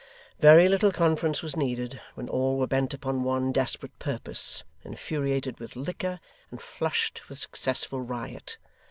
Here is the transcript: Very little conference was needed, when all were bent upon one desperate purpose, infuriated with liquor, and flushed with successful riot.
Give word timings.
Very 0.39 0.67
little 0.67 0.91
conference 0.91 1.43
was 1.43 1.55
needed, 1.55 2.01
when 2.15 2.27
all 2.27 2.57
were 2.57 2.65
bent 2.65 2.91
upon 2.91 3.21
one 3.23 3.51
desperate 3.51 3.99
purpose, 3.99 4.63
infuriated 4.83 5.59
with 5.59 5.75
liquor, 5.75 6.19
and 6.49 6.59
flushed 6.59 7.29
with 7.29 7.37
successful 7.37 8.01
riot. 8.01 8.57